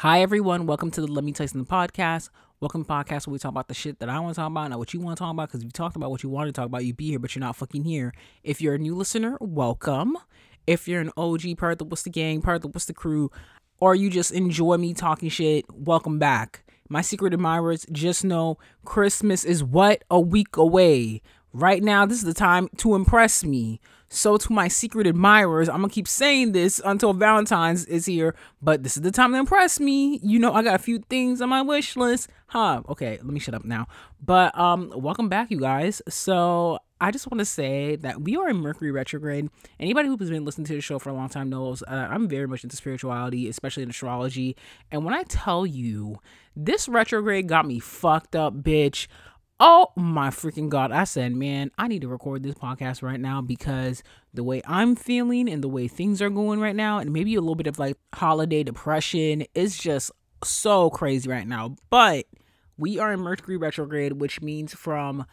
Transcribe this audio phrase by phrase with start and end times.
[0.00, 0.66] Hi, everyone.
[0.66, 2.28] Welcome to the Let Me Tell You Something podcast.
[2.60, 4.68] Welcome to podcast where we talk about the shit that I want to talk about,
[4.68, 5.48] not what you want to talk about.
[5.48, 7.34] Because if you talked about what you want to talk about, you'd be here, but
[7.34, 8.12] you're not fucking here.
[8.44, 10.18] If you're a new listener, welcome.
[10.66, 13.30] If you're an OG part of the Wista Gang, part of the Wista Crew,
[13.80, 16.62] or you just enjoy me talking shit, welcome back.
[16.90, 20.04] My secret admirers, just know Christmas is what?
[20.10, 21.22] A week away.
[21.58, 23.80] Right now, this is the time to impress me.
[24.10, 28.82] So, to my secret admirers, I'm gonna keep saying this until Valentine's is here, but
[28.82, 30.20] this is the time to impress me.
[30.22, 32.28] You know, I got a few things on my wish list.
[32.48, 32.82] Huh.
[32.90, 33.86] Okay, let me shut up now.
[34.22, 36.02] But, um, welcome back, you guys.
[36.10, 39.48] So, I just want to say that we are in Mercury retrograde.
[39.80, 42.46] Anybody who's been listening to the show for a long time knows uh, I'm very
[42.46, 44.56] much into spirituality, especially in astrology.
[44.92, 46.20] And when I tell you,
[46.54, 49.06] this retrograde got me fucked up, bitch.
[49.58, 50.92] Oh my freaking God.
[50.92, 54.02] I said, man, I need to record this podcast right now because
[54.34, 57.40] the way I'm feeling and the way things are going right now, and maybe a
[57.40, 60.10] little bit of like holiday depression, is just
[60.44, 61.76] so crazy right now.
[61.88, 62.26] But
[62.76, 65.24] we are in Mercury retrograde, which means from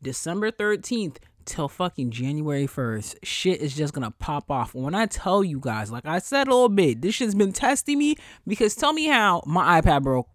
[0.00, 4.76] December 13th till fucking January 1st, shit is just gonna pop off.
[4.76, 7.98] When I tell you guys, like I said a little bit, this shit's been testing
[7.98, 8.14] me
[8.46, 10.28] because tell me how my iPad broke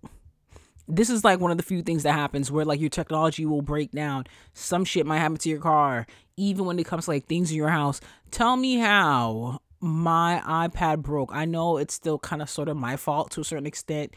[0.88, 3.62] this is like one of the few things that happens where like your technology will
[3.62, 4.26] break down.
[4.54, 6.08] Some shit might happen to your car,
[6.38, 8.00] even when it comes to like things in your house.
[8.32, 11.32] Tell me how my iPad broke.
[11.34, 14.14] I know it's still kind of sort of my fault to a certain extent.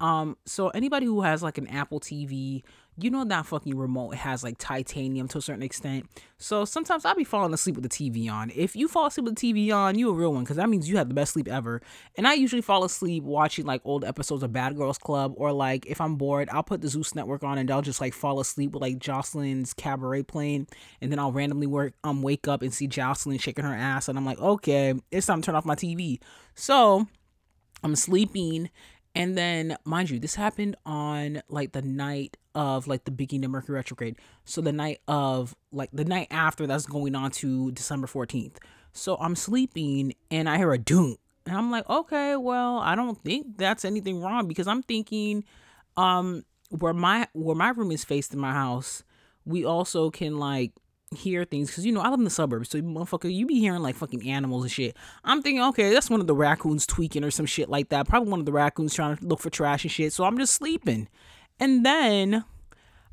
[0.00, 2.62] Um, so anybody who has like an Apple TV
[2.98, 6.06] you know that fucking remote has like titanium to a certain extent.
[6.36, 8.50] So sometimes I'll be falling asleep with the TV on.
[8.54, 10.88] If you fall asleep with the TV on, you a real one because that means
[10.88, 11.80] you had the best sleep ever.
[12.16, 15.86] And I usually fall asleep watching like old episodes of Bad Girls Club or like
[15.86, 18.72] if I'm bored, I'll put the Zeus Network on and I'll just like fall asleep
[18.72, 20.66] with like Joseline's cabaret playing,
[21.00, 24.18] and then I'll randomly work um wake up and see Jocelyn shaking her ass, and
[24.18, 26.20] I'm like, okay, it's time to turn off my TV.
[26.54, 27.06] So
[27.82, 28.70] I'm sleeping
[29.14, 33.50] and then, mind you, this happened on like the night of like the beginning of
[33.50, 34.16] Mercury retrograde.
[34.44, 38.56] So the night of like the night after that's going on to December 14th.
[38.92, 41.16] So I'm sleeping and I hear a doom.
[41.46, 45.44] And I'm like, okay, well, I don't think that's anything wrong because I'm thinking
[45.96, 49.04] um where my where my room is faced in my house,
[49.44, 50.72] we also can like
[51.16, 53.82] hear things because you know I live in the suburbs, so motherfucker, you be hearing
[53.82, 54.96] like fucking animals and shit.
[55.24, 58.08] I'm thinking, okay, that's one of the raccoons tweaking or some shit like that.
[58.08, 60.12] Probably one of the raccoons trying to look for trash and shit.
[60.12, 61.08] So I'm just sleeping,
[61.58, 62.44] and then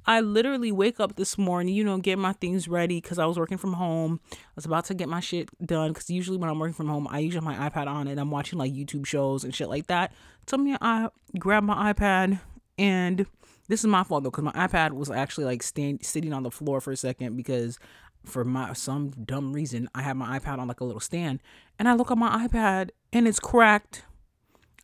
[0.06, 3.38] I literally wake up this morning, you know, get my things ready because I was
[3.38, 4.20] working from home.
[4.32, 7.08] I was about to get my shit done because usually when I'm working from home,
[7.10, 9.88] I usually have my iPad on and I'm watching like YouTube shows and shit like
[9.88, 10.12] that.
[10.48, 12.40] So me, I grab my iPad
[12.80, 13.28] and
[13.70, 16.52] this is my fault though, because my iPad was actually like stand, sitting on the
[16.52, 17.80] floor for a second because
[18.26, 21.40] for my some dumb reason I had my iPad on like a little stand,
[21.78, 24.04] and I look at my iPad and it's cracked.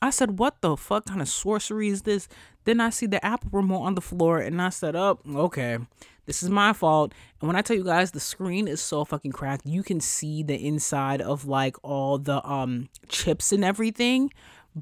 [0.02, 2.28] I said, "What the fuck kind of sorcery is this?"
[2.66, 5.80] Then I see the Apple remote on the floor, and I said, "Up, oh, okay,
[6.28, 9.32] this is my fault." And when I tell you guys, the screen is so fucking
[9.32, 14.32] cracked, you can see the inside of like all the um chips and everything,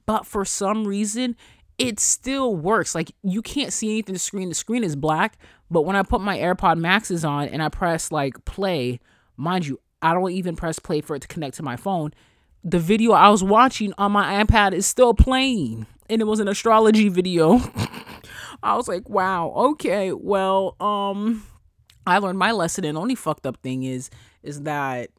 [0.06, 1.38] but for some reason
[1.78, 2.96] it still works.
[2.96, 4.50] Like you can't see anything the screen.
[4.50, 5.38] The screen is black,
[5.70, 9.00] but when I put my AirPod Maxes on and I press like play,
[9.38, 12.14] mind you, I don't even press play for it to connect to my phone.
[12.64, 16.48] The video I was watching on my iPad is still playing, and it was an
[16.48, 17.60] astrology video.
[18.64, 21.44] I was like, "Wow, okay, well, um,
[22.08, 24.10] I learned my lesson." And only fucked up thing is,
[24.44, 25.10] is that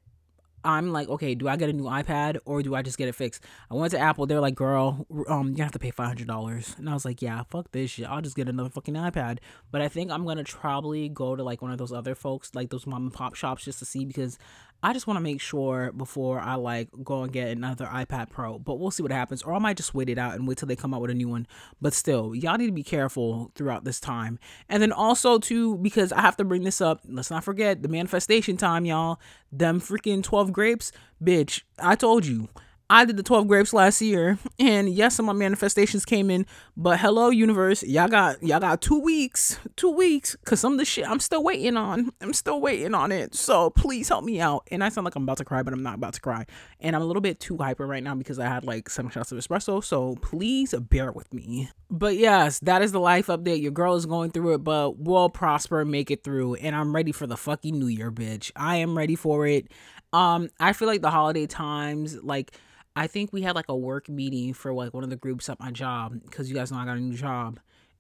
[0.65, 3.15] I'm like, okay, do I get a new iPad or do I just get it
[3.15, 3.45] fixed?
[3.71, 4.27] I went to Apple.
[4.27, 7.23] They're like, girl, um, you have to pay five hundred dollars, and I was like,
[7.23, 8.09] yeah, fuck this shit.
[8.09, 9.39] I'll just get another fucking iPad.
[9.71, 12.71] But I think I'm gonna probably go to like one of those other folks, like
[12.71, 14.39] those mom and pop shops, just to see because
[14.84, 18.59] I just want to make sure before I like go and get another iPad Pro.
[18.59, 19.43] But we'll see what happens.
[19.43, 21.15] Or I might just wait it out and wait till they come out with a
[21.15, 21.47] new one.
[21.81, 24.39] But still, y'all need to be careful throughout this time.
[24.69, 27.89] And then also too, because I have to bring this up, let's not forget the
[27.89, 29.19] manifestation time, y'all.
[29.50, 30.93] Them freaking 12 grapes.
[31.23, 32.50] Bitch, I told you.
[32.94, 36.47] I did the 12 grapes last year, and yes, some of my manifestations came in,
[36.77, 40.85] but hello, universe, y'all got y'all got two weeks, two weeks, cause some of the
[40.85, 42.12] shit I'm still waiting on.
[42.20, 43.35] I'm still waiting on it.
[43.35, 44.69] So please help me out.
[44.70, 46.46] And I sound like I'm about to cry, but I'm not about to cry.
[46.79, 49.32] And I'm a little bit too hyper right now because I had like seven shots
[49.32, 49.82] of espresso.
[49.82, 51.70] So please bear with me.
[51.90, 53.61] But yes, that is the life update.
[53.61, 56.55] Your girl is going through it, but we'll prosper, make it through.
[56.55, 58.52] And I'm ready for the fucking new year, bitch.
[58.55, 59.67] I am ready for it.
[60.12, 62.56] Um, I feel like the holiday times, like
[62.96, 65.58] I think we had like a work meeting for like one of the groups at
[65.58, 67.58] my job because you guys know I got a new job.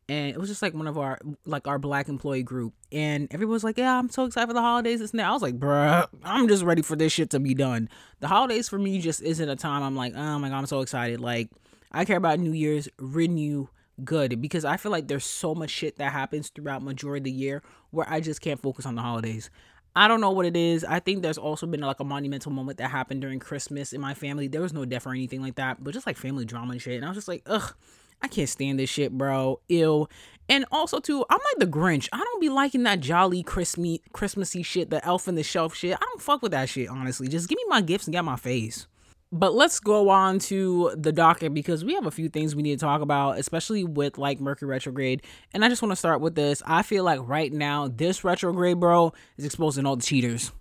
[0.08, 2.74] And it was just like one of our like our black employee group.
[2.92, 5.00] And everyone was like, Yeah, I'm so excited for the holidays.
[5.00, 5.26] And that.
[5.26, 7.88] I was like, bruh, I'm just ready for this shit to be done.
[8.20, 10.80] The holidays for me just isn't a time I'm like, oh my god, I'm so
[10.80, 11.20] excited.
[11.20, 11.48] Like
[11.90, 13.68] I care about New Year's renew
[14.02, 17.30] good because I feel like there's so much shit that happens throughout majority of the
[17.30, 19.50] year where I just can't focus on the holidays.
[19.96, 20.84] I don't know what it is.
[20.84, 24.14] I think there's also been like a monumental moment that happened during Christmas in my
[24.14, 24.48] family.
[24.48, 26.96] There was no death or anything like that, but just like family drama and shit.
[26.96, 27.74] And I was just like, ugh,
[28.20, 29.60] I can't stand this shit, bro.
[29.68, 30.10] Ill.
[30.48, 32.08] And also too, I'm like the Grinch.
[32.12, 35.94] I don't be liking that jolly Christmas Christmassy shit, the elf in the shelf shit.
[35.94, 37.28] I don't fuck with that shit, honestly.
[37.28, 38.86] Just give me my gifts and get my face.
[39.36, 42.78] But let's go on to the docket because we have a few things we need
[42.78, 45.22] to talk about, especially with like Mercury retrograde.
[45.52, 46.62] And I just want to start with this.
[46.64, 50.52] I feel like right now, this retrograde, bro, is exposing all the cheaters.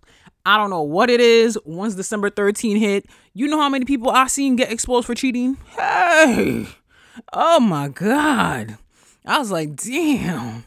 [0.44, 1.56] I don't know what it is.
[1.66, 3.06] Once December 13 hit,
[3.36, 5.58] you know how many people I seen get exposed for cheating?
[5.78, 6.66] Hey,
[7.32, 8.80] oh my God.
[9.24, 10.66] I was like, damn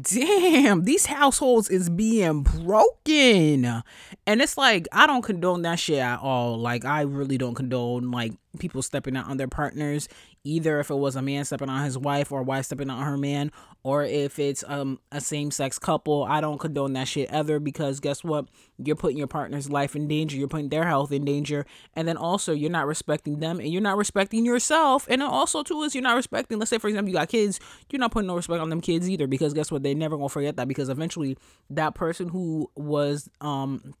[0.00, 3.82] damn, these households is being broken.
[4.26, 6.58] And it's like, I don't condone that shit at all.
[6.58, 10.08] Like, I really don't condone like people stepping out on their partners,
[10.44, 13.04] either if it was a man stepping on his wife or a wife stepping on
[13.04, 13.52] her man,
[13.82, 16.24] or if it's um a same sex couple.
[16.24, 18.46] I don't condone that shit ever because guess what?
[18.78, 22.16] You're putting your partner's life in danger, you're putting their health in danger, and then
[22.16, 25.06] also you're not respecting them and you're not respecting yourself.
[25.08, 27.60] And also too is you're not respecting, let's say for example, you got kids,
[27.90, 29.82] you're not putting no respect on them kids either because guess what?
[29.82, 31.36] They're never gonna forget that because eventually
[31.70, 33.94] that person who was um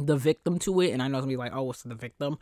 [0.00, 2.38] the victim to it, and I know it's gonna be like, oh, what's the victim?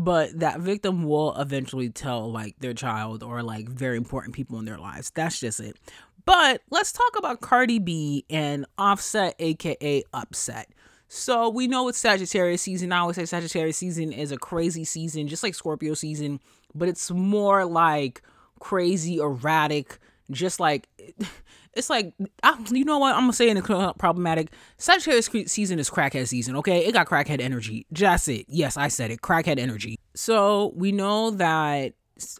[0.00, 4.64] But that victim will eventually tell like their child or like very important people in
[4.64, 5.10] their lives.
[5.10, 5.76] That's just it.
[6.24, 10.70] But let's talk about Cardi B and Offset, aka Upset.
[11.08, 12.92] So we know it's Sagittarius season.
[12.92, 16.40] I always say Sagittarius season is a crazy season, just like Scorpio season,
[16.74, 18.22] but it's more like
[18.58, 19.98] crazy, erratic,
[20.30, 20.88] just like
[21.74, 24.52] it's like I, you know what I'm gonna say in the problematic.
[24.78, 26.56] Sagittarius season is crackhead season.
[26.56, 27.86] Okay, it got crackhead energy.
[27.92, 28.46] Just it.
[28.48, 29.20] Yes, I said it.
[29.20, 29.98] Crackhead energy.
[30.14, 31.94] So we know that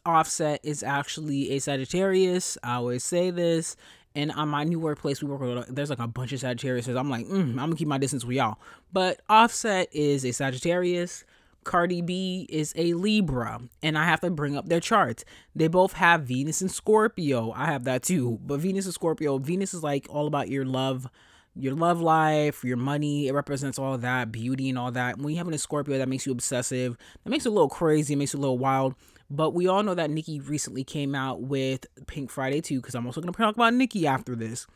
[0.04, 2.58] Offset is actually a Sagittarius.
[2.62, 3.76] I always say this.
[4.16, 6.88] And on my new workplace, we work with there's like a bunch of Sagittarius.
[6.88, 8.58] I'm like, mm, I'm gonna keep my distance with y'all.
[8.92, 11.24] But Offset is a Sagittarius.
[11.64, 15.24] Cardi B is a Libra, and I have to bring up their charts.
[15.54, 17.52] They both have Venus and Scorpio.
[17.52, 19.38] I have that too, but Venus and Scorpio.
[19.38, 21.06] Venus is like all about your love,
[21.54, 23.28] your love life, your money.
[23.28, 25.18] It represents all that beauty and all that.
[25.18, 26.96] When you have a Scorpio, that makes you obsessive.
[27.24, 28.14] That makes you a little crazy.
[28.14, 28.94] It makes you a little wild.
[29.28, 33.06] But we all know that Nicki recently came out with Pink Friday too, because I'm
[33.06, 34.66] also gonna talk about Nicki after this.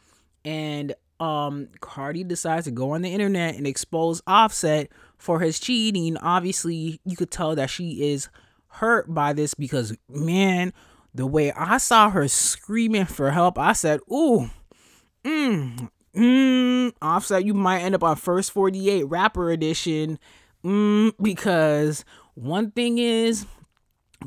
[0.44, 6.16] And um Cardi decides to go on the internet and expose Offset for his cheating.
[6.18, 8.28] Obviously, you could tell that she is
[8.68, 10.72] hurt by this because man,
[11.14, 14.50] the way I saw her screaming for help, I said, "Ooh,
[15.24, 20.18] mm, mm, Offset, you might end up on first 48 rapper edition."
[20.64, 23.46] Mm, because one thing is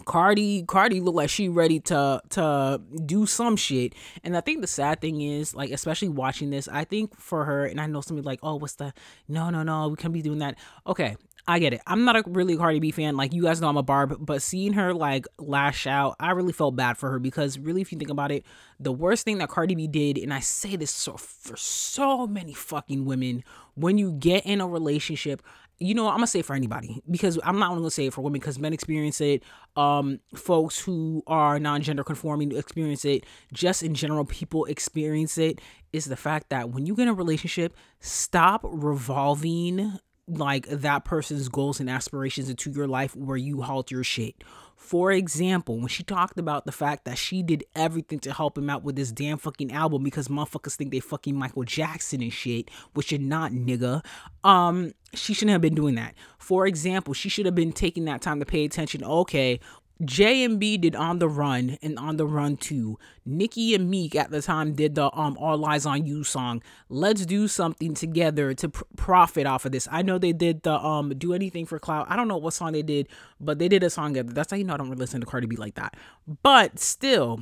[0.06, 3.94] Cardi Cardi looked like she ready to to do some shit.
[4.24, 7.66] And I think the sad thing is, like, especially watching this, I think for her,
[7.66, 8.94] and I know somebody like, oh, Wista
[9.28, 10.56] no no no, we can't be doing that.
[10.86, 11.16] Okay,
[11.50, 11.82] I get it.
[11.88, 13.16] I'm not a really Cardi B fan.
[13.16, 16.52] Like you guys know I'm a barb, but seeing her like lash out, I really
[16.52, 18.46] felt bad for her because really if you think about it,
[18.80, 22.54] the worst thing that Cardi B did, and I say this so for so many
[22.54, 23.46] fucking women,
[23.76, 25.42] when you get in a relationship,
[25.80, 28.14] you know, I'm gonna say it for anybody because I'm not only gonna say it
[28.14, 29.44] for women because men experience it.
[29.76, 33.26] Um, folks who are non-gender conforming experience it.
[33.54, 35.60] Just in general, people experience it.
[35.94, 41.48] Is the fact that when you get in a relationship, stop revolving like that person's
[41.48, 44.44] goals and aspirations into your life where you halt your shit.
[44.78, 48.70] For example, when she talked about the fact that she did everything to help him
[48.70, 52.70] out with this damn fucking album because motherfuckers think they fucking Michael Jackson and shit,
[52.94, 54.06] which you're not, nigga.
[54.44, 56.14] Um, she shouldn't have been doing that.
[56.38, 59.04] For example, she should have been taking that time to pay attention.
[59.04, 59.60] Okay,
[60.04, 63.00] J and B did On the Run and On the Run 2.
[63.26, 66.62] Nicki and Meek at the time did the um All Eyes on You song.
[66.90, 69.88] Let's do something together to pr- profit off of this.
[69.92, 72.06] I know they did the um Do Anything for Clout.
[72.10, 73.08] I don't know what song they did,
[73.40, 74.14] but they did a song.
[74.14, 75.96] That's how you know I don't really listen to Cardi B like that.
[76.44, 77.40] But still,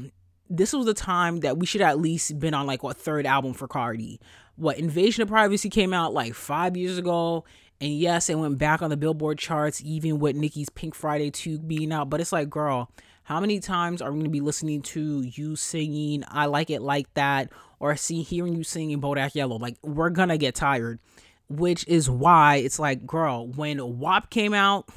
[0.50, 3.53] this was the time that we should at least been on like what third album
[3.53, 4.19] for Cardi.
[4.55, 7.43] What Invasion of Privacy came out like five years ago
[7.82, 11.60] and yes, it went back on the Billboard charts, even with Nicki's Pink Friday 2
[11.60, 12.10] being out.
[12.10, 12.91] But it's like, girl,
[13.24, 16.82] how many times are we going to be listening to you singing I Like It
[16.82, 19.58] Like That or see hearing you singing Bodak Yellow?
[19.58, 21.00] Like, we're going to get tired.
[21.48, 24.89] Which is why it's like, girl, when WAP came out,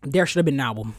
[0.00, 0.94] there should have been an album.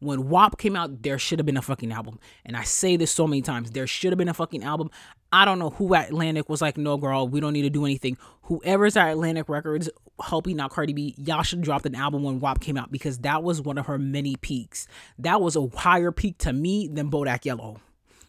[0.00, 2.18] When WAP came out, there should have been a fucking album.
[2.44, 3.70] And I say this so many times.
[3.70, 4.90] There should have been a fucking album.
[5.32, 7.84] I don't know who at Atlantic was like, no, girl, we don't need to do
[7.84, 8.18] anything.
[8.42, 9.88] Whoever's at Atlantic Records
[10.20, 13.18] helping out Cardi B, y'all should have dropped an album when WAP came out because
[13.18, 14.86] that was one of her many peaks.
[15.18, 17.80] That was a higher peak to me than Bodak Yellow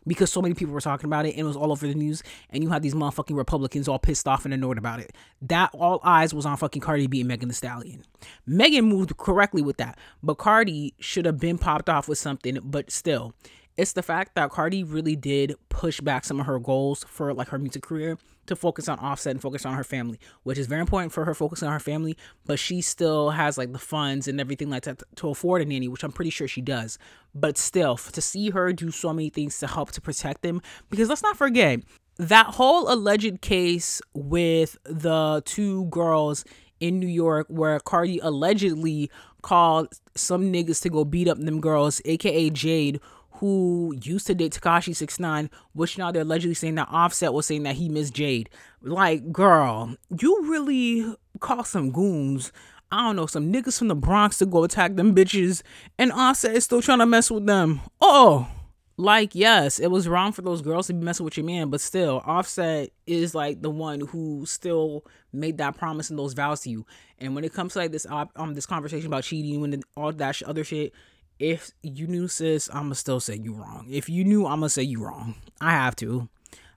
[0.05, 2.23] because so many people were talking about it and it was all over the news
[2.49, 5.13] and you had these motherfucking Republicans all pissed off and annoyed about it.
[5.41, 8.03] That all eyes was on fucking Cardi B and Megan Thee Stallion.
[8.45, 12.91] Megan moved correctly with that, but Cardi should have been popped off with something, but
[12.91, 13.33] still.
[13.75, 17.47] It's the fact that Cardi really did push back some of her goals for like
[17.49, 20.81] her music career to focus on Offset and focus on her family, which is very
[20.81, 22.15] important for her focusing on her family.
[22.45, 25.87] But she still has like the funds and everything like that to afford a nanny,
[25.87, 26.99] which I'm pretty sure she does.
[27.33, 30.61] But still, to see her do so many things to help to protect them,
[30.91, 31.79] because let's not forget
[32.17, 36.45] that whole alleged case with the two girls
[36.79, 39.09] in New York where Cardi allegedly
[39.41, 42.99] called some niggas to go beat up them girls, aka Jade,
[43.43, 47.45] who used to date Tekashi Six Nine, which now they're allegedly saying that Offset was
[47.45, 48.49] saying that he missed Jade.
[48.81, 52.53] Like, girl, you really call some goons.
[52.89, 55.61] I don't know, some niggas from the Bronx to go attack them bitches,
[55.99, 57.81] and Offset is still trying to mess with them.
[57.99, 58.47] Oh,
[58.95, 61.81] like yes, it was wrong for those girls to be messing with your man, but
[61.81, 66.69] still, Offset is like the one who still made that promise and those vows to
[66.69, 66.85] you.
[67.19, 70.41] And when it comes to like this um this conversation about cheating and all that
[70.43, 70.93] other shit,
[71.39, 73.87] if you knew sis, I'ma still say you wrong.
[73.89, 75.35] If you knew, I'ma say you wrong.
[75.59, 76.29] I have to.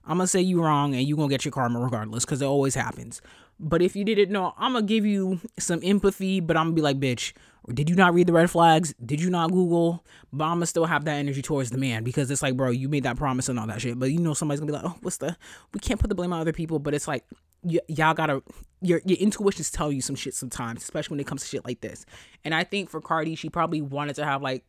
[0.07, 2.75] I'm gonna say you wrong and you gonna get your karma regardless because it always
[2.75, 3.21] happens.
[3.59, 6.81] But if you didn't know, I'm gonna give you some empathy, but I'm gonna be
[6.81, 7.33] like, bitch,
[7.73, 8.93] did you not read the red flags?
[9.05, 10.05] Did you not Google?
[10.31, 12.87] But I'm gonna still have that energy towards the man because it's like, bro, you
[12.87, 13.99] made that promise and all that shit.
[13.99, 15.35] But you know, somebody's gonna be like, oh, Wista?
[15.73, 17.25] We can't put the blame on other people, but it's like,
[17.63, 18.41] y- y'all gotta,
[18.81, 21.81] your your intuitions tell you some shit sometimes, especially when it comes to shit like
[21.81, 22.05] this.
[22.43, 24.63] And I think for Cardi, she probably wanted to have like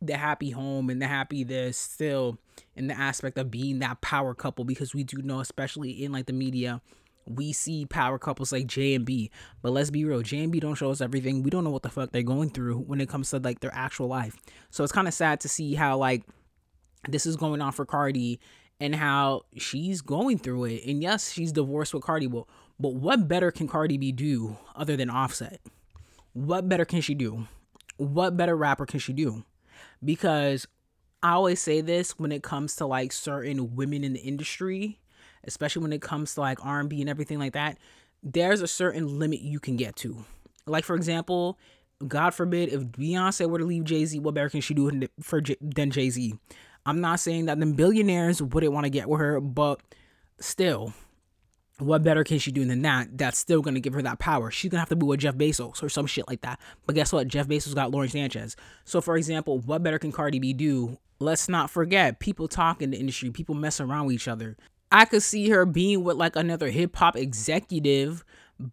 [0.00, 2.38] the happy home and the happy this still
[2.76, 6.26] in the aspect of being that power couple because we do know, especially in like
[6.26, 6.80] the media
[7.28, 9.30] we see power couples like J and B.
[9.62, 11.42] But let's be real, J and B don't show us everything.
[11.42, 13.74] We don't know what the fuck they're going through when it comes to like their
[13.74, 14.36] actual life.
[14.70, 16.24] So it's kind of sad to see how like
[17.08, 18.40] this is going on for Cardi
[18.80, 20.84] and how she's going through it.
[20.86, 22.44] And yes, she's divorced with Cardi, but
[22.80, 25.60] but what better can Cardi B do other than Offset?
[26.32, 27.48] What better can she do?
[27.96, 29.44] What better rapper can she do?
[30.04, 30.68] Because
[31.22, 35.00] I always say this when it comes to like certain women in the industry
[35.44, 37.78] especially when it comes to like R&B and everything like that,
[38.22, 40.24] there's a certain limit you can get to.
[40.66, 41.58] Like for example,
[42.06, 45.42] God forbid if Beyonce were to leave Jay Z, what better can she do for
[45.60, 46.34] than Jay Z?
[46.88, 49.80] I'm not saying that the billionaires wouldn't want to get with her, but
[50.40, 50.94] still,
[51.78, 53.18] what better can she do than that?
[53.18, 54.50] That's still gonna give her that power.
[54.50, 56.58] She's gonna have to be with Jeff Bezos or some shit like that.
[56.86, 57.28] But guess what?
[57.28, 58.56] Jeff Bezos got Lauren Sanchez.
[58.86, 60.96] So for example, what better can Cardi B do?
[61.20, 64.56] Let's not forget, people talk in the industry, people mess around with each other.
[64.90, 68.24] I could see her being with like another hip hop executive.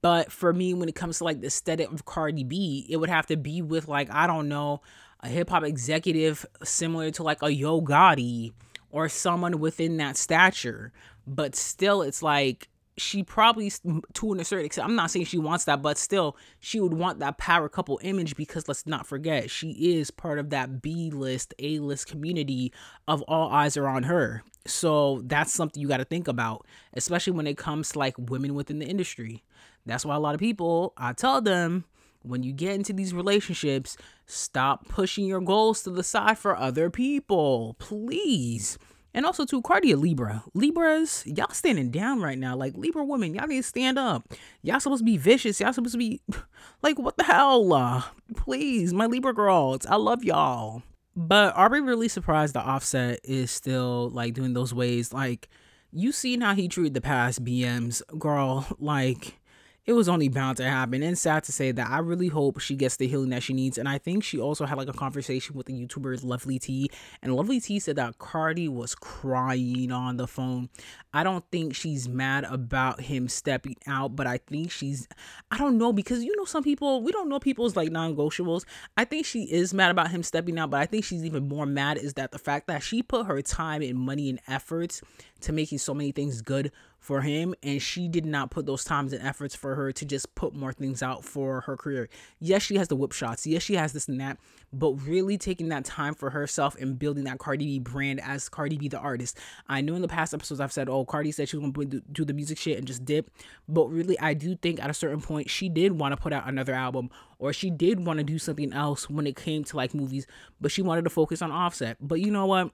[0.02, 3.10] But for me, when it comes to like the aesthetic of Cardi B, it would
[3.10, 4.82] have to be with like, I don't know,
[5.22, 8.54] a hip hop executive similar to like a Yo Gotti
[8.92, 10.92] or someone within that stature.
[11.28, 13.72] But still, it's like she probably
[14.14, 17.20] to an certain extent i'm not saying she wants that but still she would want
[17.20, 21.54] that power couple image because let's not forget she is part of that b list
[21.60, 22.72] a list community
[23.08, 27.34] of all eyes are on her so that's something you got to think about especially
[27.34, 29.44] when it comes to like women within the industry
[29.86, 31.84] that's why a lot of people i tell them
[32.28, 36.90] when you get into these relationships stop pushing your goals to the side for other
[36.90, 38.78] people please
[39.16, 40.44] and also to Cardi a Libra.
[40.54, 42.54] Libras, y'all standing down right now.
[42.56, 44.28] Like Libra women, y'all need to stand up.
[44.62, 45.60] Y'all supposed to be vicious.
[45.60, 46.22] Y'all supposed to be
[46.84, 47.74] like, what the hell?
[47.74, 48.04] Uh,
[48.36, 50.84] please, my Libra girls, I love y'all.
[51.16, 55.14] But are we really surprised the Offset is still like doing those ways?
[55.14, 55.48] Like,
[55.94, 58.68] you seen how he treated the past BMs, girl.
[58.80, 59.40] Like,
[59.86, 61.04] it was only bound to happen.
[61.04, 63.78] And sad to say that I really hope she gets the healing that she needs.
[63.78, 66.90] And I think she also had like a conversation with the YouTuber Lovely T.
[67.22, 70.70] And Lovely T said that Cardi was crying on the phone.
[71.14, 75.08] I don't think she's mad about him stepping out, but I think she's,
[75.52, 78.66] I don't know, because you know, some people, we don't know people's like non negotiables.
[78.98, 81.68] I think she is mad about him stepping out, but I think she's even more
[81.68, 85.02] mad is that the fact that she put her time and money and efforts
[85.42, 86.72] to making so many things good
[87.06, 90.34] for him and she did not put those times and efforts for her to just
[90.34, 92.10] put more things out for her career.
[92.40, 93.46] Yes she has the whip shots.
[93.46, 94.38] Yes she has this and that
[94.74, 98.78] but really taking that time for herself and building that cardi b brand as cardi
[98.78, 99.38] b the artist.
[99.70, 102.02] I know in the past episodes i've said oh cardi said she was going to
[102.12, 103.30] do the music shit and just dip
[103.70, 106.48] but really i do think at a certain point she did want to put out
[106.48, 109.94] another album or she did want to do something else when it came to like
[109.94, 110.26] movies
[110.60, 111.98] but she wanted to focus on offset.
[112.02, 112.72] But you know what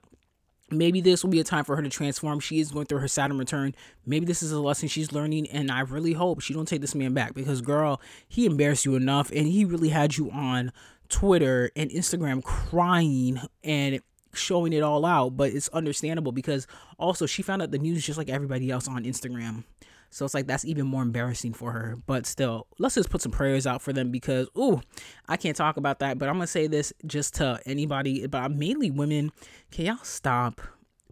[0.72, 2.40] maybe this will be a time for her to transform.
[2.40, 3.74] She is going through her Saturn return.
[4.06, 6.94] Maybe this is a lesson she's learning, and I really hope she don't take this
[6.94, 10.72] man back because, girl, he embarrassed you enough, and he really had you on
[11.08, 14.00] Twitter and Instagram crying and
[14.34, 15.36] showing it all out.
[15.36, 16.66] But it's understandable because
[16.98, 19.64] also she found out the news just like everybody else on Instagram.
[20.12, 21.96] So it's like that's even more embarrassing for her.
[22.06, 24.82] But still, let's just put some prayers out for them because ooh,
[25.26, 26.18] I can't talk about that.
[26.18, 29.32] But I'm gonna say this just to anybody, but mainly women.
[29.70, 30.60] Can y'all stop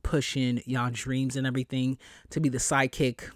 [0.03, 1.97] pushing y'all dreams and everything
[2.29, 3.31] to be the sidekick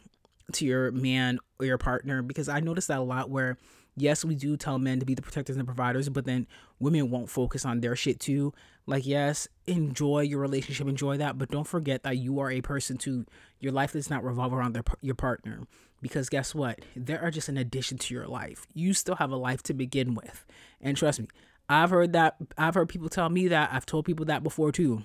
[0.52, 2.21] to your man or your partner?
[2.21, 3.56] Because I noticed that a lot where
[3.96, 6.46] yes, we do tell men to be the protectors and providers, but then
[6.78, 8.52] women won't focus on their shit too.
[8.86, 12.96] Like, yes, enjoy your relationship, enjoy that, but don't forget that you are a person
[12.98, 13.24] to
[13.60, 15.60] your life does not revolve around their, your partner.
[16.02, 16.80] Because guess what?
[16.94, 18.66] They are just an addition to your life.
[18.74, 20.44] You still have a life to begin with.
[20.82, 21.28] And trust me,
[21.66, 25.04] I've heard that, I've heard people tell me that, I've told people that before too.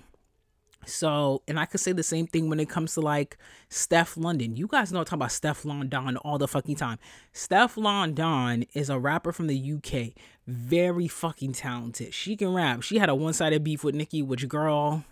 [0.86, 3.36] So, and I could say the same thing when it comes to like
[3.68, 4.56] Stefflon Don.
[4.56, 6.98] You guys know I'm talking about Stefflon Don all the fucking time.
[7.34, 10.12] Stefflon Don is a rapper from the UK.
[10.46, 12.14] Very fucking talented.
[12.14, 12.82] She can rap.
[12.82, 15.04] She had a one-sided beef with Nicki, which girl,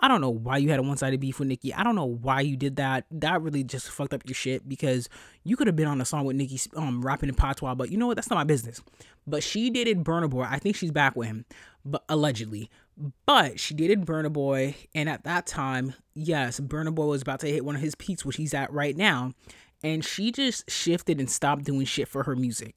[0.00, 1.74] I don't know why you had a one-sided beef with Nicki.
[1.74, 3.04] I don't know why you did that.
[3.10, 5.08] That really just fucked up your shit because
[5.44, 7.98] you could have been on a song with Nicki um rapping in patois, but you
[7.98, 8.16] know what?
[8.16, 8.80] That's not my business.
[9.26, 10.46] But she dated Burna Boy.
[10.48, 11.44] I think she's back with him,
[11.84, 12.70] but allegedly.
[13.24, 17.46] But she dated Burna Boy, and at that time, yes, Burna Boy was about to
[17.46, 19.32] hit one of his peaks, which he's at right now,
[19.82, 22.74] and she just shifted and stopped doing shit for her music.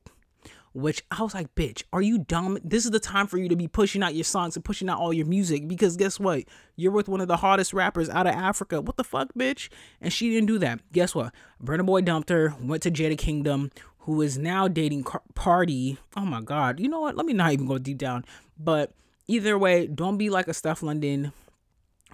[0.71, 2.57] Which I was like, bitch, are you dumb?
[2.63, 4.97] This is the time for you to be pushing out your songs and pushing out
[4.97, 6.45] all your music because guess what?
[6.75, 8.81] You're with one of the hottest rappers out of Africa.
[8.81, 9.69] What the fuck, bitch?
[10.01, 10.79] And she didn't do that.
[10.91, 11.31] Guess what?
[11.63, 15.99] Burna Boy dumped her, went to Jada Kingdom, who is now dating Party.
[16.17, 16.79] Oh my God.
[16.79, 17.15] You know what?
[17.15, 18.25] Let me not even go deep down.
[18.57, 18.93] But
[19.27, 21.33] either way, don't be like a Stefflon London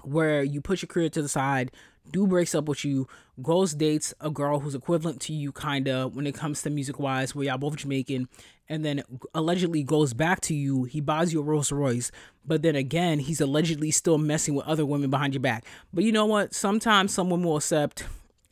[0.03, 1.71] where you put your career to the side,
[2.11, 3.07] do breaks up with you,
[3.41, 7.35] goes dates a girl who's equivalent to you kinda when it comes to music wise,
[7.35, 8.27] where y'all both Jamaican,
[8.67, 12.11] and then allegedly goes back to you, he buys you a Rolls Royce,
[12.45, 15.65] but then again, he's allegedly still messing with other women behind your back.
[15.93, 16.53] But you know what?
[16.53, 18.05] Sometimes someone will accept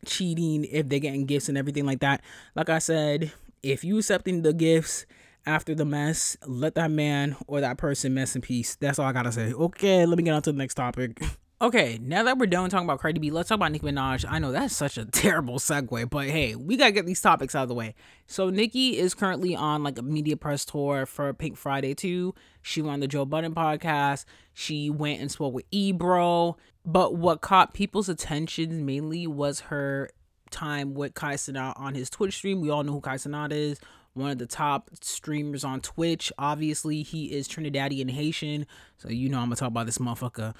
[0.04, 2.22] cheating if they're getting gifts and everything like that.
[2.54, 5.06] Like I said, if you accepting the gifts
[5.48, 8.76] after the mess, let that man or that person mess in peace.
[8.76, 9.52] That's all I gotta say.
[9.52, 11.20] Okay, let me get on to the next topic.
[11.60, 14.24] Okay, now that we're done talking about Cardi B, let's talk about Nicki Minaj.
[14.28, 17.64] I know that's such a terrible segue, but hey, we gotta get these topics out
[17.64, 17.96] of the way.
[18.28, 22.32] So Nicki is currently on like a media press tour for Pink Friday 2.
[22.62, 24.24] She went on the Joe Budden podcast.
[24.54, 26.58] She went and spoke with Ebro.
[26.84, 30.10] But what caught people's attention mainly was her
[30.52, 32.60] time with Kai Cenat on his Twitch stream.
[32.60, 33.80] We all know who Kai Cenat is
[34.18, 36.32] one of the top streamers on Twitch.
[36.38, 40.54] Obviously, he is Trinidadian Haitian, so you know I'm gonna talk about this motherfucker.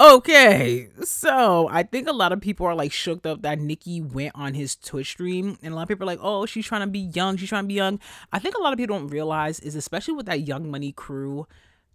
[0.00, 4.32] Okay, so I think a lot of people are like shook up that Nicki went
[4.34, 6.88] on his Twitch stream, and a lot of people are like, "Oh, she's trying to
[6.88, 7.36] be young.
[7.36, 8.00] She's trying to be young."
[8.32, 11.46] I think a lot of people don't realize is especially with that Young Money crew,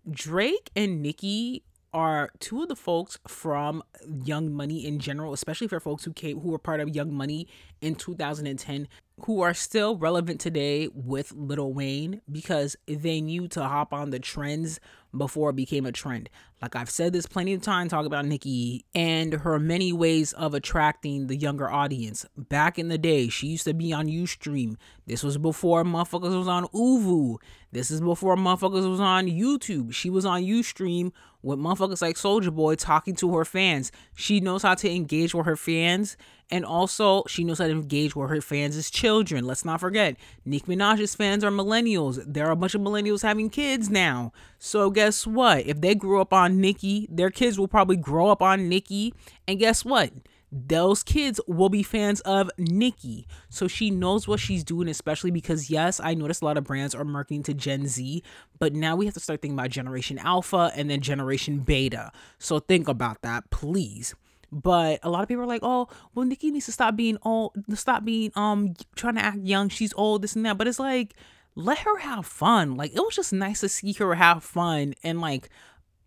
[0.09, 5.79] Drake and Nicki are two of the folks from Young Money in general, especially for
[5.79, 7.47] folks who came who were part of Young Money
[7.81, 8.87] in 2010
[9.25, 14.19] who are still relevant today with Lil Wayne because they knew to hop on the
[14.19, 14.79] trends
[15.15, 16.29] before it became a trend.
[16.61, 20.53] Like I've said this plenty of times, talk about Nicki and her many ways of
[20.53, 22.25] attracting the younger audience.
[22.37, 24.75] Back in the day, she used to be on Ustream.
[25.07, 27.37] This was before motherfuckers was on ooVoo.
[27.71, 29.93] This is before motherfuckers was on YouTube.
[29.93, 33.91] She was on Ustream with motherfuckers like Soulja Boy talking to her fans.
[34.15, 36.17] She knows how to engage with her fans
[36.51, 39.45] and also, she knows how to engage with her fans as children.
[39.45, 42.23] Let's not forget, Nicki Minaj's fans are millennials.
[42.25, 44.33] There are a bunch of millennials having kids now.
[44.57, 45.67] So guess what?
[45.67, 49.13] If they grew up on Nicki, their kids will probably grow up on Nicki.
[49.47, 50.11] And guess what?
[50.51, 53.27] Those kids will be fans of Nicki.
[53.49, 56.95] So she knows what she's doing, especially because, yes, I noticed a lot of brands
[56.95, 58.23] are marketing to Gen Z,
[58.57, 62.11] but now we have to start thinking about Generation Alpha and then Generation Beta.
[62.39, 64.15] So think about that, please.
[64.51, 67.53] But a lot of people are like, oh, well, Nicki needs to stop being old,
[67.75, 69.69] stop being um trying to act young.
[69.69, 70.57] She's old, this and that.
[70.57, 71.13] But it's like,
[71.55, 72.75] let her have fun.
[72.75, 75.49] Like it was just nice to see her have fun and like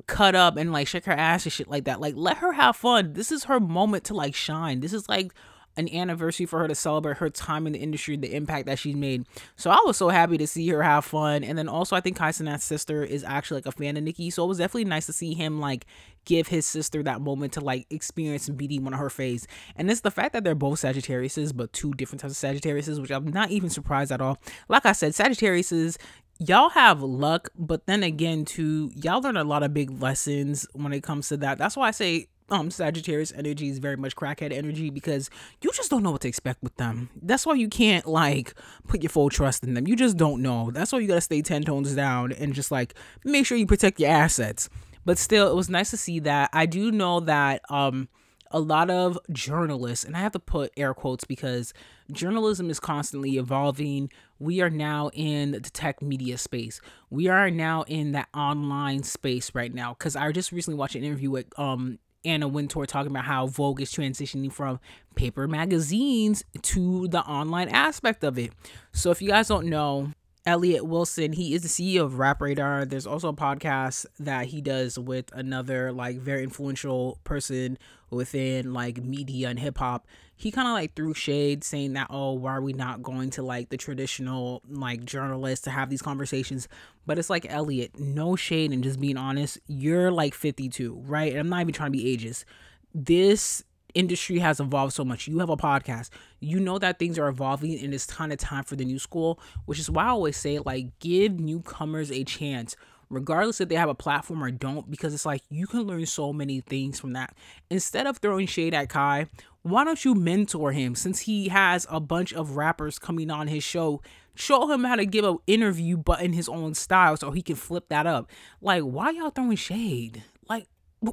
[0.07, 2.01] cut up and like shake her ass and shit like that.
[2.01, 3.13] Like let her have fun.
[3.13, 4.81] This is her moment to like shine.
[4.81, 5.33] This is like
[5.77, 8.95] an anniversary for her to celebrate her time in the industry, the impact that she's
[8.95, 9.25] made.
[9.57, 11.45] So I was so happy to see her have fun.
[11.45, 14.31] And then also, I think Kai sister is actually like a fan of Nicki.
[14.31, 15.87] So it was definitely nice to see him like
[16.25, 19.47] give his sister that moment to like experience beating one of her face.
[19.75, 23.11] And it's the fact that they're both Sagittariuses, but two different types of Sagittariuses, which
[23.11, 24.39] I'm not even surprised at all.
[24.69, 25.97] Like I said, Sagittariuses,
[26.39, 30.93] y'all have luck, but then again, too, y'all learn a lot of big lessons when
[30.93, 31.59] it comes to that.
[31.59, 35.31] That's why I say um Sagittarius energy is very much crackhead energy because
[35.63, 37.09] you just don't know what to expect with them.
[37.23, 38.55] That's why you can't like
[38.87, 39.89] put your full trust in them.
[39.89, 40.71] You just don't know.
[40.71, 43.99] That's why you gotta stay ten tones down and just like make sure you protect
[44.01, 44.69] your assets.
[45.05, 46.51] But still, it was nice to see that.
[46.53, 48.09] I do know that um
[48.53, 51.73] a lot of journalists, and I have to put air quotes because
[52.11, 54.11] journalism is constantly evolving.
[54.39, 56.81] We are now in the tech media space.
[57.11, 59.95] We are now in that online space right now.
[59.95, 63.81] Because I just recently watched an interview with um Anna Wintour talking about how Vogue
[63.81, 64.79] is transitioning from
[65.15, 68.53] paper magazines to the online aspect of it.
[68.93, 70.13] So if you guys don't know,
[70.45, 72.85] Elliott Wilson, he is the CEO of Rap Radar.
[72.85, 77.79] There's also a podcast that he does with another like very influential person
[78.11, 80.07] within like media and hip hop.
[80.35, 83.43] He kind of like threw shade saying that, oh, why are we not going to
[83.43, 86.67] like the traditional like journalists to have these conversations?
[87.07, 91.31] But it's like, Elliot, no shade and just being honest, you're like 52, right?
[91.31, 92.45] And I'm not even trying to be ageist.
[92.93, 93.63] This
[93.95, 95.29] industry has evolved so much.
[95.29, 96.11] You have a podcast.
[96.41, 99.41] You know that things are evolving and it's kind of time for the new school,
[99.67, 102.77] which is why I always say like give newcomers a chance
[103.13, 106.33] regardless if they have a platform or don't because it's like you can learn so
[106.33, 107.35] many things from that.
[107.71, 109.27] Instead of throwing shade at Kai,
[109.63, 113.63] why don't you mentor him since he has a bunch of rappers coming on his
[113.63, 114.01] show?
[114.35, 117.55] Show him how to give an interview but in his own style so he can
[117.55, 118.31] flip that up.
[118.63, 120.25] Like, why y'all throwing shade?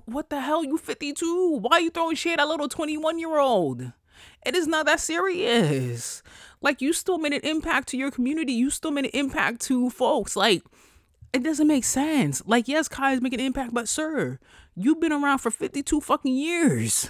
[0.05, 0.63] What the hell?
[0.63, 1.57] You 52.
[1.61, 3.91] Why are you throwing shade at a little 21 year old?
[4.45, 6.21] It is not that serious.
[6.61, 8.53] Like, you still made an impact to your community.
[8.53, 10.35] You still made an impact to folks.
[10.35, 10.61] Like,
[11.33, 12.43] it doesn't make sense.
[12.45, 14.39] Like, yes, Kai is making an impact, but sir,
[14.75, 17.09] you've been around for 52 fucking years.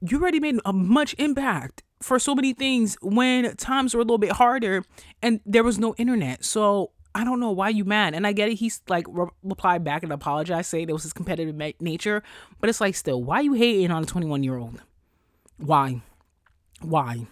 [0.00, 4.18] You already made a much impact for so many things when times were a little
[4.18, 4.84] bit harder
[5.22, 6.44] and there was no internet.
[6.44, 8.14] So I don't know why you mad.
[8.14, 8.54] And I get it.
[8.54, 12.22] He's like re- replied back and apologized, saying it was his competitive ma- nature.
[12.60, 14.80] But it's like, still, why you hating on a 21 year old?
[15.58, 16.00] Why?
[16.80, 17.26] Why?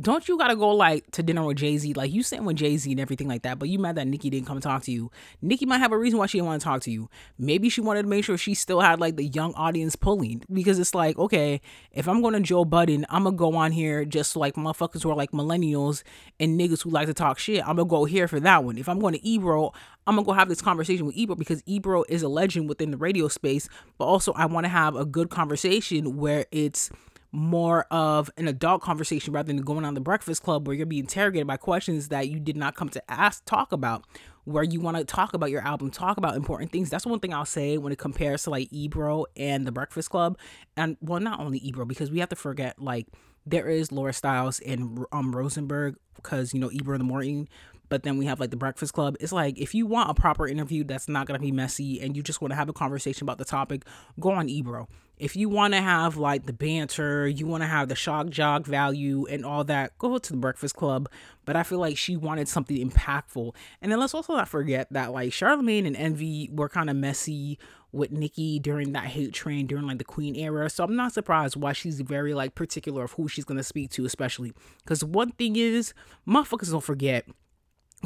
[0.00, 1.94] Don't you gotta go like to dinner with Jay Z?
[1.94, 4.30] Like you sitting with Jay Z and everything like that, but you mad that Nicki
[4.30, 5.10] didn't come talk to you.
[5.40, 7.08] Nicki might have a reason why she didn't want to talk to you.
[7.38, 10.78] Maybe she wanted to make sure she still had like the young audience pulling because
[10.78, 11.60] it's like, okay,
[11.92, 15.10] if I'm going to Joe Budden, I'm gonna go on here just like motherfuckers who
[15.10, 16.02] are like millennials
[16.38, 17.60] and niggas who like to talk shit.
[17.60, 18.78] I'm gonna go here for that one.
[18.78, 19.72] If I'm going to Ebro,
[20.06, 22.96] I'm gonna go have this conversation with Ebro because Ebro is a legend within the
[22.96, 26.90] radio space, but also I want to have a good conversation where it's
[27.36, 31.02] more of an adult conversation rather than going on the breakfast club where you're being
[31.02, 34.04] interrogated by questions that you did not come to ask talk about
[34.44, 36.88] where you want to talk about your album talk about important things.
[36.88, 40.38] That's one thing i'll say when it compares to like ebro and the breakfast club.
[40.78, 43.06] And well not only ebro because we have to forget like
[43.44, 47.48] there is laura stylez and um rosenberg because you know ebro in the morning
[47.88, 49.16] but then we have like the breakfast club.
[49.20, 52.16] It's like if you want a proper interview that's not going to be messy and
[52.16, 53.84] you just want to have a conversation about the topic
[54.20, 54.88] go on ebro.
[55.18, 58.66] If you want to have like the banter you want to have the shock jock
[58.66, 61.08] value and all that go to the breakfast club.
[61.44, 63.54] But i feel like she wanted something impactful.
[63.80, 67.58] And then let's also not forget that like charlemagne and envy were kind of messy
[67.92, 70.68] with Nicki during that hate train during like the Queen era.
[70.68, 74.04] So I'm not surprised why she's very like particular of who she's gonna speak to,
[74.04, 74.52] especially.
[74.84, 75.94] Because one thing is,
[76.28, 77.26] motherfuckers don't forget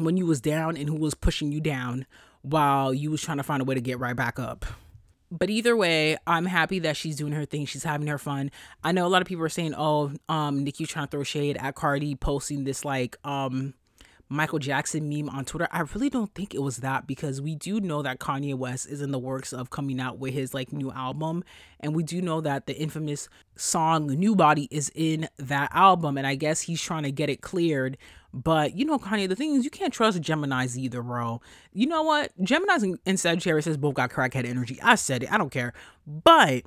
[0.03, 2.05] when you was down and who was pushing you down
[2.41, 4.65] while you was trying to find a way to get right back up.
[5.31, 7.65] But either way, I'm happy that she's doing her thing.
[7.65, 8.51] She's having her fun.
[8.83, 11.55] I know a lot of people are saying, "Oh, um, Nicki trying to throw shade
[11.57, 13.73] at Cardi, posting this like um
[14.31, 15.67] Michael Jackson meme on Twitter.
[15.73, 19.01] I really don't think it was that because we do know that Kanye West is
[19.01, 21.43] in the works of coming out with his like new album.
[21.81, 26.17] And we do know that the infamous song New Body is in that album.
[26.17, 27.97] And I guess he's trying to get it cleared.
[28.33, 31.41] But you know, Kanye, the thing is, you can't trust Gemini's either, bro.
[31.73, 32.31] You know what?
[32.41, 34.79] Gemini's and Sagittarius has both got crackhead energy.
[34.81, 35.31] I said it.
[35.31, 35.73] I don't care.
[36.07, 36.63] But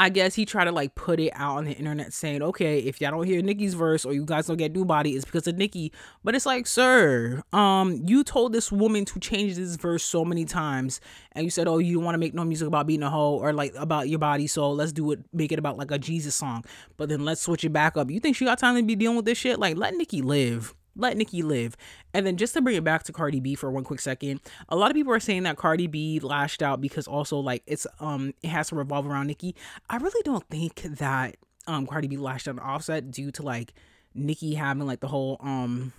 [0.00, 3.00] I guess he tried to like put it out on the internet saying, okay, if
[3.00, 5.56] y'all don't hear Nicki's verse or you guys don't get new body, it's because of
[5.56, 5.92] Nicki.
[6.22, 10.44] But it's like, sir, um, you told this woman to change this verse so many
[10.44, 11.00] times,
[11.32, 13.38] and you said, oh, you don't want to make no music about being a hoe
[13.38, 16.36] or like about your body, so let's do it, make it about like a Jesus
[16.36, 16.64] song.
[16.96, 18.08] But then let's switch it back up.
[18.08, 19.58] You think she got time to be dealing with this shit?
[19.58, 21.76] Like, let Nicki live let Nicki live.
[22.12, 24.76] And then just to bring it back to Cardi B for one quick second, a
[24.76, 28.34] lot of people are saying that Cardi B lashed out because also like it's um
[28.42, 29.54] it has to revolve around Nicki.
[29.88, 33.72] I really don't think that um Cardi B lashed out on Offset due to like
[34.14, 35.92] Nicki having like the whole um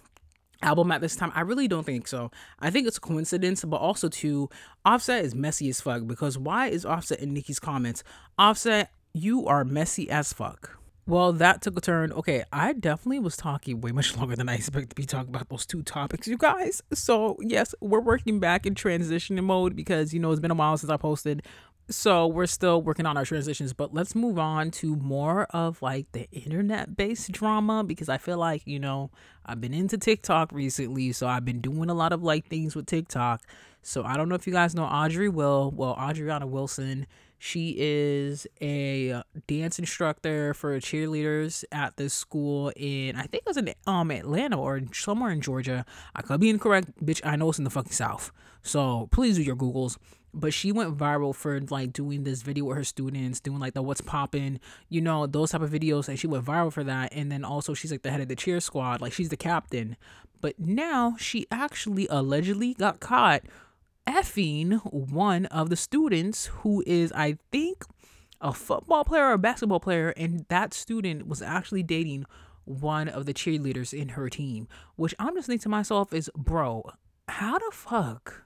[0.61, 1.31] album at this time.
[1.33, 2.31] I really don't think so.
[2.59, 4.49] I think it's a coincidence, but also too,
[4.85, 8.03] Offset is messy as fuck because why is Offset in Nicki's comments?
[8.37, 10.78] Offset, you are messy as fuck
[11.09, 12.11] Well, that took a turn.
[12.11, 15.49] Okay, I definitely was talking way much longer than I expected to be talking about
[15.49, 16.83] those two topics, you guys.
[16.93, 20.77] So, yes, we're working back in transition mode because, you know, it's been a while
[20.77, 21.41] since I posted.
[21.89, 26.11] So, we're still working on our transitions, but let's move on to more of like
[26.11, 29.09] the internet based drama because I feel like, you know,
[29.43, 31.11] I've been into TikTok recently.
[31.13, 33.41] So, I've been doing a lot of like things with TikTok.
[33.81, 35.73] So, I don't know if you guys know AudriWill.
[35.73, 37.07] Well, Adriana Wilson
[37.39, 43.57] she is a dance instructor for cheerleaders at this school in I think it was
[43.57, 45.85] in um Atlanta or somewhere in Georgia.
[46.13, 47.21] I could be incorrect, bitch.
[47.23, 48.31] I know it's in the fucking South.
[48.61, 49.97] So please do your Googles.
[50.31, 53.81] But she went viral for like doing this video with her students, doing like the
[53.81, 56.07] what's popping, you know, those type of videos.
[56.07, 57.13] And she went viral for that.
[57.13, 59.95] And then also she's like the head of the cheer squad, like she's the captain.
[60.41, 63.41] But now she actually allegedly got caught
[64.09, 67.85] effing one of the students who is, I think,
[68.41, 72.25] a football player or a basketball player, and that student was actually dating
[72.65, 74.67] one of the cheerleaders in her team.
[74.95, 76.83] Which I'm just thinking to myself is, bro,
[77.27, 78.45] how the fuck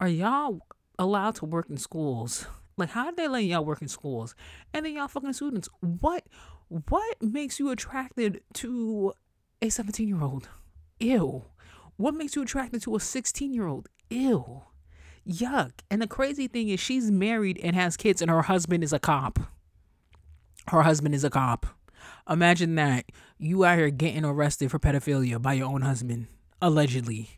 [0.00, 0.60] are y'all
[0.98, 2.46] allowed to work in schools?
[2.78, 4.34] Like, how did they let y'all work in schools?
[4.72, 6.24] And then y'all fucking students, what
[6.68, 9.12] what makes you attracted to
[9.62, 10.48] a 17 year old?
[10.98, 11.44] Ew.
[11.96, 13.88] What makes you attracted to a 16 year old?
[14.10, 14.62] Ew.
[15.28, 15.72] Yuck.
[15.90, 18.98] And the crazy thing is, she's married and has kids, and her husband is a
[18.98, 19.38] cop.
[20.68, 21.66] Her husband is a cop.
[22.28, 23.06] Imagine that.
[23.38, 26.26] You out here getting arrested for pedophilia by your own husband,
[26.62, 27.30] allegedly.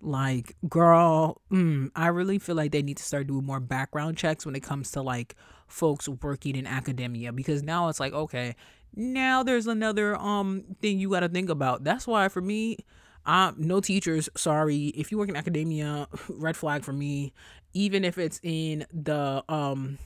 [0.00, 4.44] Like, girl, mm, I really feel like they need to start doing more background checks
[4.44, 5.36] when it comes to like
[5.68, 8.56] folks working in academia because now it's like, okay,
[8.94, 11.84] now there's another um thing you got to think about.
[11.84, 12.78] That's why for me,
[13.24, 14.86] um, no teachers, sorry.
[14.88, 17.32] If you work in academia, red flag for me.
[17.74, 19.98] Even if it's in the um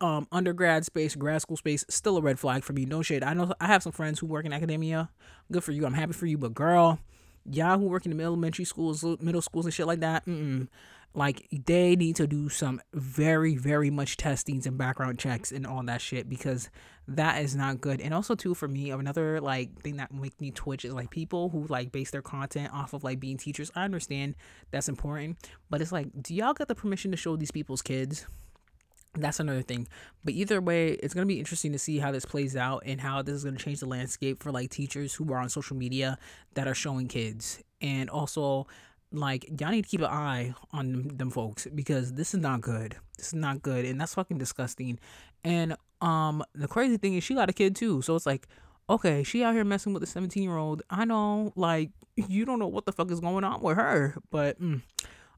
[0.00, 2.84] um undergrad space, grad school space, still a red flag for me.
[2.84, 3.22] No shit.
[3.22, 5.10] I know I have some friends who work in academia.
[5.50, 5.86] Good for you.
[5.86, 6.36] I'm happy for you.
[6.36, 6.98] But girl,
[7.50, 10.68] y'all who work in the elementary schools, middle schools, and shit like that, mm-mm.
[11.16, 15.82] Like they need to do some very, very much testings and background checks and all
[15.84, 16.68] that shit because
[17.08, 18.02] that is not good.
[18.02, 21.48] And also too for me, another like thing that makes me twitch is like people
[21.48, 23.72] who like base their content off of like being teachers.
[23.74, 24.36] I understand
[24.70, 25.38] that's important,
[25.70, 28.26] but it's like, do y'all get the permission to show these people's kids?
[29.14, 29.88] That's another thing.
[30.22, 33.22] But either way, it's gonna be interesting to see how this plays out and how
[33.22, 36.18] this is gonna change the landscape for like teachers who are on social media
[36.52, 37.62] that are showing kids.
[37.80, 38.66] And also
[39.16, 42.96] like y'all need to keep an eye on them, folks because this is not good.
[43.16, 44.98] This is not good, and that's fucking disgusting.
[45.44, 48.46] And um, the crazy thing is she got a kid too, so it's like,
[48.88, 50.82] okay, she out here messing with a seventeen year old.
[50.90, 54.60] I know, like you don't know what the fuck is going on with her, but
[54.60, 54.82] mm,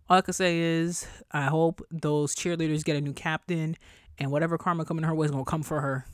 [0.08, 3.76] all I can say is I hope those cheerleaders get a new captain,
[4.18, 6.06] and whatever karma coming her way is gonna come for her.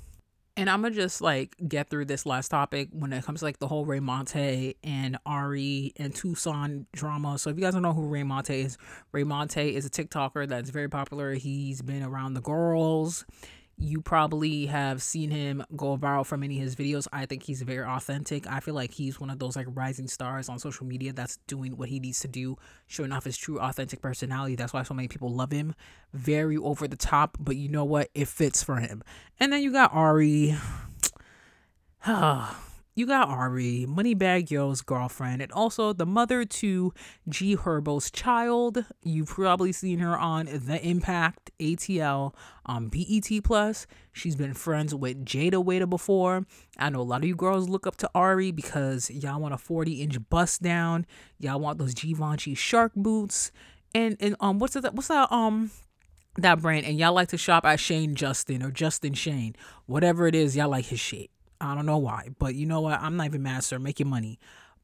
[0.56, 3.58] And I'm gonna just like get through this last topic when it comes to like
[3.58, 7.38] the whole Ray Monte and Ari and Tucson drama.
[7.38, 8.78] So if you guys don't know who Ray Monte is,
[9.10, 11.34] Ray Monte is a TikToker that's very popular.
[11.34, 13.24] He's been around the girls
[13.76, 17.08] you probably have seen him go viral for many of his videos.
[17.12, 18.46] I think he's very authentic.
[18.46, 21.76] I feel like he's one of those like rising stars on social media that's doing
[21.76, 22.56] what he needs to do,
[22.86, 24.54] showing off his true authentic personality.
[24.54, 25.74] That's why so many people love him.
[26.12, 28.10] Very over the top, but you know what?
[28.14, 29.02] It fits for him.
[29.40, 30.56] And then you got Ari.
[32.96, 36.94] You got Ari, Moneybagg Yo's girlfriend, and also the mother to
[37.28, 38.84] G Herbo's child.
[39.02, 43.88] You've probably seen her on The Impact ATL on BET Plus.
[44.12, 46.46] She's been friends with Jayda Wayda before.
[46.78, 49.58] I know a lot of you girls look up to Ari because y'all want a
[49.58, 51.04] 40 inch bust down.
[51.40, 53.50] Y'all want those Givenchy shark boots.
[53.92, 55.72] And and um what's that what's that um
[56.36, 59.56] that brand and y'all like to shop at Shane Justin or Justin Shane.
[59.86, 61.30] Whatever it is, y'all like his shit.
[61.64, 63.00] I don't know why, but you know what?
[63.00, 63.78] I'm not even mad, sir.
[63.78, 64.38] Make your money.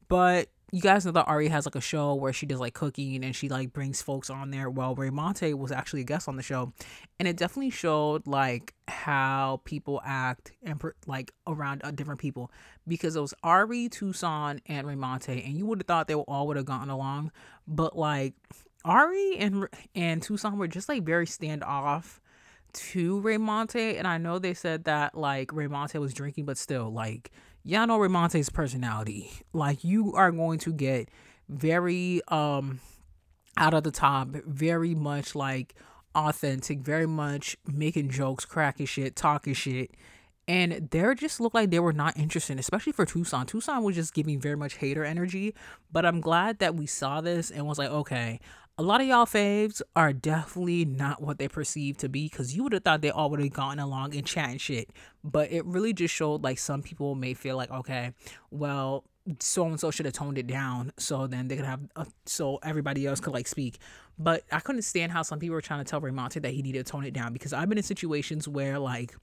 [0.07, 3.25] But you guys know that Ari has like a show where she does like cooking
[3.25, 4.69] and she like brings folks on there.
[4.69, 6.71] Well, Ray Monte was actually a guest on the show,
[7.19, 12.51] and it definitely showed like how people act and like around uh, different people
[12.87, 16.47] because it was Ari, Tucson, and Ray Monte, and you would have thought they all
[16.47, 17.31] would have gotten along,
[17.67, 18.33] but like
[18.85, 22.19] Ari and and Tucson were just like very standoff
[22.73, 26.57] to Ray Monte, and I know they said that like Ray Monte was drinking, but
[26.57, 27.31] still, like
[27.63, 29.31] y'all know Ray Monte's personality.
[29.53, 31.09] Like you are going to get
[31.49, 32.79] very um
[33.57, 35.75] out of the top, very much like
[36.15, 39.91] authentic, very much making jokes, cracking shit, talking shit.
[40.47, 43.45] And they just looked like they were not interested, especially for Tucson.
[43.45, 45.55] Tucson was just giving very much hater energy.
[45.91, 48.39] But I'm glad that we saw this and was like, okay,
[48.81, 52.63] a lot of y'all faves are definitely not what they perceive to be because you
[52.63, 54.89] would have thought they all would have gotten along and chatting shit.
[55.23, 58.13] But it really just showed like some people may feel like, okay,
[58.49, 59.03] well,
[59.39, 62.57] so and so should have toned it down so then they could have a, so
[62.63, 63.77] everybody else could like speak
[64.17, 66.83] but i couldn't stand how some people were trying to tell Raymonte that he needed
[66.83, 69.13] to tone it down because i've been in situations where like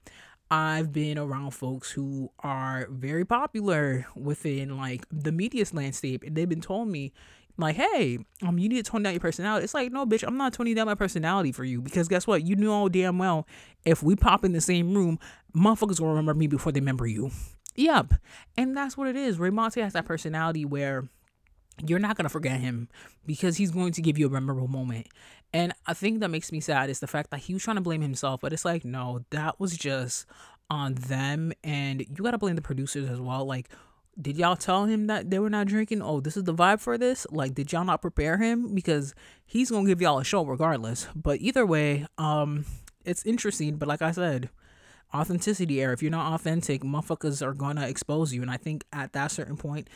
[0.51, 6.49] I've been around folks who are very popular within like the media landscape, and they've
[6.49, 7.13] been told me,
[7.61, 9.63] like, hey, um, you need to tone down your personality.
[9.63, 12.43] It's like, no, bitch, I'm not toning down my personality for you because guess what?
[12.43, 13.47] You know all damn well
[13.85, 15.19] if we pop in the same room,
[15.55, 17.31] motherfuckers will remember me before they remember you.
[17.75, 18.13] Yep.
[18.57, 19.37] And that's what it is.
[19.37, 21.07] Raymonte has that personality where
[21.85, 22.89] you're not to forget him
[23.25, 25.07] because he's going to give you a memorable moment.
[25.53, 27.81] And I think that makes me sad is the fact that he was trying to
[27.81, 30.25] blame himself, but it's like, no, that was just
[30.69, 31.53] on them.
[31.63, 33.45] And you got to blame the producers as well.
[33.45, 33.69] Like,
[34.21, 36.01] did y'all tell him that they were not drinking?
[36.01, 37.25] Oh, this is the vibe for this?
[37.31, 38.75] Like, did y'all not prepare him?
[38.75, 39.13] Because
[39.45, 41.07] he's to give y'all a show regardless.
[41.15, 42.65] But either way, um,
[43.05, 43.77] it's interesting.
[43.77, 44.49] But like I said,
[45.13, 45.93] authenticity error.
[45.93, 48.41] If you're not authentic, motherfuckers are gonna expose you.
[48.41, 49.89] And I think at that certain point,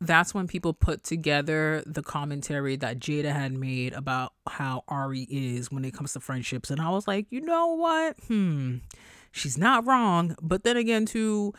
[0.00, 5.70] that's when people put together the commentary that Jayda had made about how Ari is
[5.70, 6.70] when it comes to friendships.
[6.70, 8.16] And I was like, you know what?
[8.26, 8.78] Hmm,
[9.30, 10.34] she's not wrong.
[10.42, 11.54] But then again, too,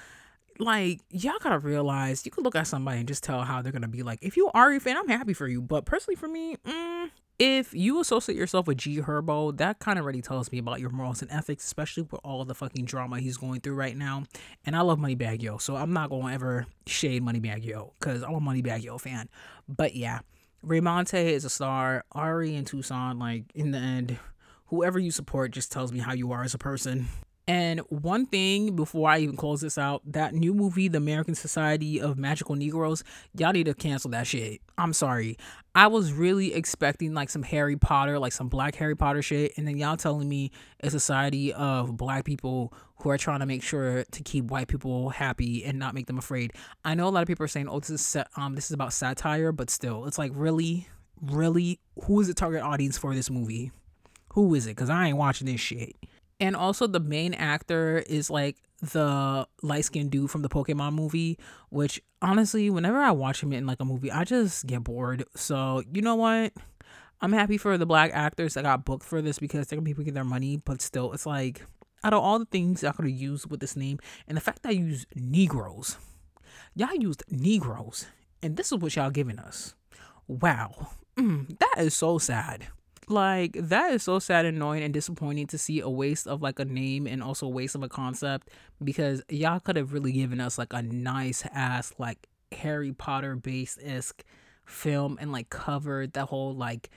[0.60, 3.88] like, y'all gotta realize you could look at somebody and just tell how they're gonna
[3.88, 5.62] be like, if you are Ari fan, I'm happy for you.
[5.62, 10.06] But personally, for me, mm, if you associate yourself with G Herbo, that kind of
[10.06, 13.38] really tells me about your morals and ethics, especially with all the fucking drama he's
[13.38, 14.24] going through right now.
[14.66, 18.36] And I love Moneybagg Yo, so I'm not gonna ever shade Moneybagg Yo because I'm
[18.36, 19.30] a Moneybagg Yo fan.
[19.68, 20.20] But yeah,
[20.66, 22.06] Raymonte is a star.
[22.12, 24.20] Ari and Tucson, like in the end,
[24.68, 27.08] whoever you support just tells me how you are as a person.
[27.46, 32.00] And one thing before I even close this out, that new movie, The American Society
[32.00, 33.04] of Magical Negroes,
[33.38, 34.62] y'all need to cancel that shit.
[34.78, 35.38] I'm sorry.
[35.76, 39.68] I was really expecting like some Harry Potter, like some black Harry Potter shit, and
[39.68, 40.52] then y'all telling me
[40.82, 45.10] a society of black people who are trying to make sure to keep white people
[45.10, 46.54] happy and not make them afraid.
[46.86, 48.94] I know a lot of people are saying, "Oh, this is um this is about
[48.94, 50.88] satire," but still, it's like really,
[51.22, 53.72] really, who is the target audience for this movie?
[54.34, 54.76] Who is it?
[54.76, 55.96] Cause I ain't watching this shit.
[56.40, 61.38] And also, the main actor is like the light skinned dude from the Pokemon movie,
[61.70, 65.24] which honestly, whenever I watch him in like a movie, I just get bored.
[65.36, 66.54] So, you know what?
[67.22, 69.94] I'm happy for the black actors that got booked for this because they're gonna be
[69.94, 71.62] making their money, but still, it's like
[72.04, 74.64] out of all the things I could have used with this name, and the fact
[74.64, 75.98] that I used Negroes,
[76.76, 78.08] y'all used Negroes,
[78.42, 79.74] and this is what y'all giving us.
[80.28, 82.68] Wow, mm, that is so sad
[83.10, 86.60] like that is so sad and annoying and disappointing to see a waste of like
[86.60, 88.50] a name and also a waste of a concept
[88.84, 93.80] because y'all could have really given us like a nice ass like harry potter based
[93.84, 94.24] esque
[94.66, 96.90] film and like covered the whole like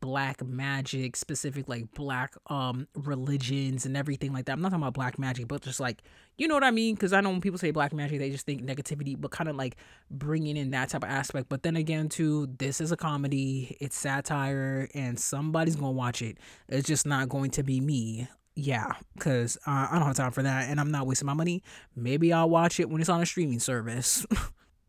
[0.00, 4.52] black magic specific like black um religions and everything like that.
[4.52, 6.02] I'm not talking about black magic but just like
[6.38, 6.94] you know what i mean?
[6.94, 9.56] Because i know when people say black magic they just think negativity but kind of
[9.56, 9.76] like
[10.10, 11.48] bringing in that type of aspect.
[11.48, 16.38] But then again too this is a comedy it's satire and somebody's gonna watch it.
[16.68, 18.28] It's just not going to be me.
[18.54, 21.62] Yeah because uh, i don't have time for that and i'm not wasting my money.
[21.96, 24.26] Maybe i'll watch it when it's on a streaming service.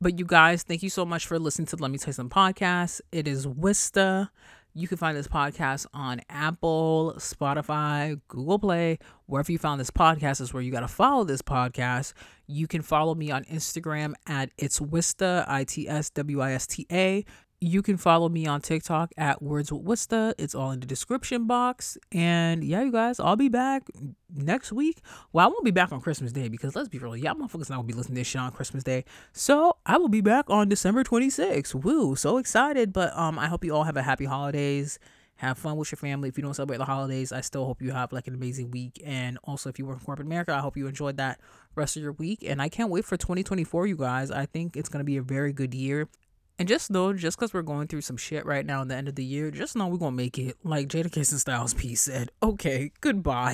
[0.04, 2.30] But you guys thank you so much for listening to let me tell you some
[2.30, 3.00] podcast.
[3.13, 4.28] It is wista
[4.74, 10.42] you can find this podcast on Apple, Spotify, Google Play, wherever you found this podcast
[10.42, 12.14] is where you got to follow this podcast.
[12.48, 16.66] You can follow me on Instagram at it's Wista, I T S W I S
[16.68, 17.24] T A.
[17.63, 20.34] You can follow me on TikTok at Words with Wista.
[20.38, 21.97] It's all in the description box.
[22.12, 23.84] And yeah, you guys, I'll be back
[24.36, 24.99] next week.
[25.32, 27.78] Well, I won't be back on Christmas Day because let's be real, y'all motherfuckers not
[27.78, 29.06] gonna be listening to this shit on Christmas Day.
[29.32, 31.73] So I will be back on December 26th.
[31.73, 32.91] Woo, so excited.
[32.91, 34.99] But um, I hope you all have a happy holidays.
[35.38, 36.28] Have fun with your family.
[36.28, 39.02] If you don't celebrate the holidays, I still hope you have like an amazing week.
[39.06, 41.39] And also, if you work in corporate America, I hope you enjoyed that
[41.76, 42.43] rest of your week.
[42.45, 44.32] And I can't wait for 2024, you guys.
[44.32, 46.10] I think it's gonna be a very good year.
[46.60, 49.08] And just know, just because we're going through some shit right now in the end
[49.08, 50.56] of the year, just know we're going to make it.
[50.63, 53.52] Like Jadakiss and Styles P said, okay, goodbye.